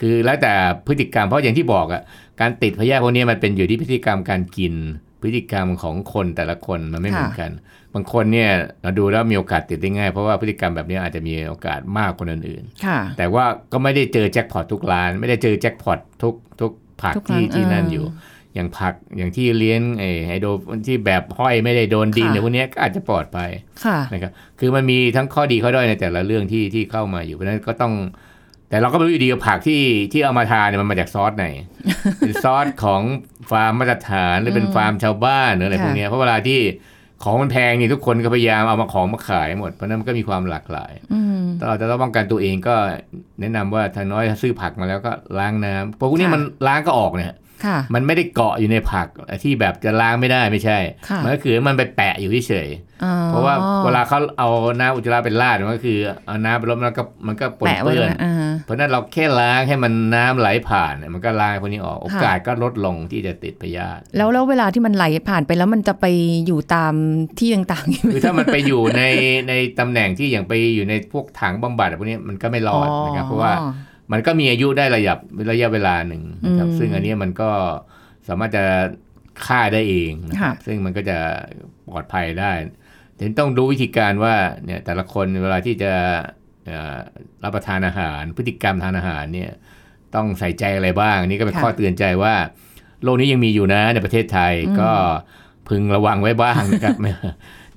[0.01, 0.53] คือแล้วแต่
[0.87, 2.03] พฤติกรรมเพราะอย่างที่บอกอะ
[2.41, 4.75] การติดพยาธิพวกนี้มันเป็นอยู่ที่พฤติกรรมการกิน
[5.23, 7.51] พฤติกรรมของคนแต่ละคนมันไม่เหมือนกัน
[7.95, 8.51] บางคนเนี่ย
[8.83, 18.07] เราดูแล้วมีโอกาสติดได้ง่าย เพราะว่าพฤติกรรมแบบนี้อาจจะมีโอกาสมากกว่าคนอื่นค่ะๆแต่ว่าก็ไม่ได้เจอแจ็คพอตทุกร้าน ไม่ได้เจอแจ็คพอตทุกทุกผักทุกร้านที่ที่นั่นเออออยู่
[18.55, 20.49] อย่างผักอย่างที่เลี้ยงไอ้ไฮโดร
[20.87, 23.51] ที่แบบห้อยไม่ได้โดนดินค่ะหรือพวกเนี้ยก็อาจจะปลอดภัย
[23.85, 27.95] ค่ะนะครับคือมันมีทั้งข้อดีข้อด้อยในแต่ละเรื่องที่ที่เข้ามาอยู่เพราะฉะนั้นก็ต้อง
[28.71, 31.47] แต่เราก็ไม่รู้อยู่ดีว่าผักที่ที่เอามาทานเนี่ยมันมาจากซอสไหน
[32.19, 33.03] เป็นซอสของ
[33.51, 36.61] ฟาร์มมาตรฐานหรือเป็นฟาร์มชาวบ้านหรืออะไรค่ะพวกเนี้ยเพราะเวลาที่
[37.25, 42.77] ของมันแพงนี่ทุกคนก็พยายามเอามาของมาขายหมด เพราะฉะนั้นมันก็มีความหลากหลายอืมถ้าเราจะต้องป้องกันตัวเองก็
[43.41, 47.37] แนะนำว่าถ้าน้อยถ้าซื้อผักมาแล้วก็ล้างน้ำเพราะพวกนี้ค่ะมันล้างก็ออกเนี่ยค่ะ
[47.95, 49.07] มันไม่ได้เกาะอยู่ในผัก
[49.43, 54.49] ที่แบบจะล้างไม่ได้ไม่ใช่ค่ะมันก็คือมันไปแปะอยู่เฉยๆอ๋อเพราะว่าเวลาเขาเอา
[54.81, 66.07] น้ำอุจจาระเป็นราดมันก็คือเอาน้ำไปลบแล้วก็มันก็ปนแปะไว้เปื้อนนะอ่าเพราะฉะนั้นเราแค่ล้างให้มันน้ำไหลผ่านเนี่ยมันก็ล้างพวกนี้ออกโอกาสก็ลดลงที่จะติดพยาธิแล้วแล้วเวลาที่มันไหลผ่านไปแล้วมันจะไป
[66.47, 66.95] อยู่ตาม
[67.39, 69.03] ที่ต่างๆคือถ้ามันไปอยู่ใน
[69.49, 73.53] ในตำแหน่งที่อย่างไปอยู่ในพวกถังบำบัดพวกนี้มันก็ไม่รอดนะครับเพราะว่า
[74.13, 75.15] มันก็มีอายุได้ระยะ
[75.51, 77.51] ระยะเวลาหนึ่งนะครับอืมซึ่งอันนี้มันก็
[78.29, 78.65] สามารถจะ
[79.47, 81.19] ฆ่าได้เองนะครับค่ะซึ่งมันก็จะ
[81.89, 82.53] ปลอดภัยได้
[83.19, 85.93] ถึงต้องรู้วิธีการว่าเนี่ยแต่ละคนเวลาที่จะ
[86.67, 86.99] เอ่อ
[87.45, 89.51] รับประทานอาหาร พฤติกรรมทานอาหารเนี่ย
[90.15, 92.35] ต้องใส่ใจอะไรบ้างอันนี่ก็เป็นค่ะข้อเตือนใจว่า
[93.03, 94.91] โรคนี้ยังมีอยู่นะในประเทศไทยอืมก็
[95.69, 97.13] พึงระวังไว้บ้างนะครับไม่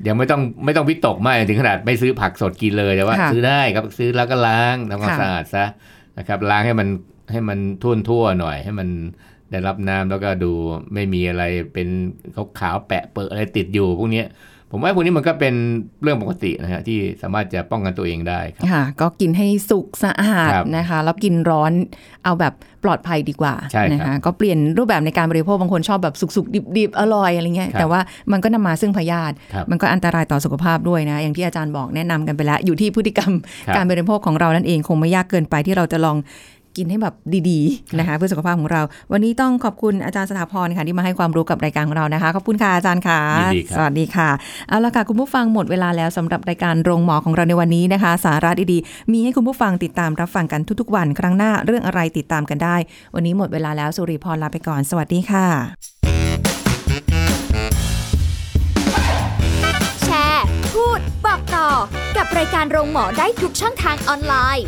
[0.07, 5.65] ยังไม่ต้องไม่ต้องวิตกมากถึงขนาดไม่ซื้อผักสดกินเลยแต่ว่าค่ะซื้อได้ครับซื้อแล้วก็ล้างทำความค่ะสะอาดซะ
[6.17, 6.87] นะครับล้างให้มัน
[7.31, 8.89] ให้มันทุ่นทั่วหน่อย ให้มัน
[9.51, 10.51] ได้รับน้ำแล้วก็ดู
[10.93, 11.87] ไม่มีอะไรเป็น
[12.59, 14.23] ขาวแปะเปิดอะไรติดอยู่พวกนี้
[14.75, 15.55] ผมว่าพวกนี้มันก็เป็น
[16.03, 21.71] เรื่องปกตินะฮะที่สามารถจะป้องกันตัวเองได้ครับค่ะ ก็กินให้สุกสะอาดครับนะคะ แล้วกินร้อน
[22.23, 27.99] เอาแบบปลอดภัยดีกว่าใช่ครับนะคะก็เปลี่ยนรูปแบบในการบริโภคบางคนชอบแบบสุกๆดิบๆอร่อยอะไรเงี้ยครับแต่ว่า
[28.31, 33.31] มันก็นำมาซึ่งพยาธิครับมันก็อันตรายต่อสุขภาพด้วยนะ อย่างที่อาจารย์บอกแนะนำกันไปแล้ว อยู่ที่พฤติกรรม
[33.67, 36.17] ครับการบริโภคของเรานั่นเองคงไม่ยากเกินไปที่เราจะลอง
[36.77, 37.15] กินให้แบบ
[37.49, 38.81] ดีๆนะคะเพื่อสุขภาพของเรา
[39.11, 44.29] วันนี้ต้องขอบคุณอาจารย์สถาพรค่ะที่มาให้ความรู้กับรายการของเรานะคะ ขอบคุณค่ะอาจารย์ค่ะยินดีครับสวัสดีค่ะ
[44.69, 52.75] เอาละค่ะคุณผู้ฟังหมดเวลาแล้วสำหรับรายการโรงหมอของเราในวันนี้นะคะ สาระดีๆ มีให้คุณผู้ฟังติดตามรับฟังกันทุกๆ วันครั้งหน้าเรื่องอะไรติดตามกันได้
[53.15, 55.47] วันนี้หมดเวลาแล้วสุริพรลาไปก่อน สวัสดีค่ะ
[60.05, 61.67] แชร์ พูดบอกต่อ
[62.17, 64.67] กับรายการโรงหมอได้ทุกช่องทางออนไลน์